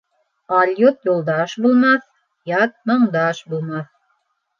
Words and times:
Алйот 0.59 1.03
юлдаш 1.09 1.53
булмаҫ, 1.65 2.07
ят 2.53 2.73
моңдаш 2.93 3.43
булмаҫ. 3.53 3.93